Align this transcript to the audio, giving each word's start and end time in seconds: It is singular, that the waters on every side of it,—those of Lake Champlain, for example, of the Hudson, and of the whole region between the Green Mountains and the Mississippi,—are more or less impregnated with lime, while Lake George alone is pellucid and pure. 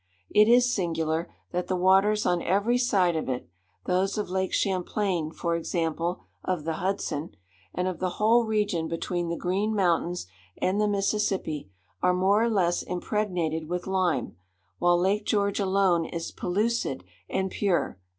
It 0.31 0.47
is 0.47 0.73
singular, 0.73 1.31
that 1.51 1.67
the 1.67 1.75
waters 1.75 2.25
on 2.25 2.41
every 2.41 2.79
side 2.79 3.15
of 3.15 3.29
it,—those 3.29 4.17
of 4.17 4.31
Lake 4.31 4.51
Champlain, 4.51 5.29
for 5.31 5.55
example, 5.55 6.21
of 6.43 6.63
the 6.63 6.77
Hudson, 6.81 7.35
and 7.75 7.87
of 7.87 7.99
the 7.99 8.13
whole 8.17 8.43
region 8.43 8.87
between 8.87 9.29
the 9.29 9.37
Green 9.37 9.75
Mountains 9.75 10.25
and 10.59 10.81
the 10.81 10.87
Mississippi,—are 10.87 12.15
more 12.15 12.41
or 12.41 12.49
less 12.49 12.81
impregnated 12.81 13.69
with 13.69 13.85
lime, 13.85 14.35
while 14.79 14.97
Lake 14.99 15.23
George 15.27 15.59
alone 15.59 16.05
is 16.05 16.31
pellucid 16.31 17.03
and 17.29 17.51
pure. 17.51 17.99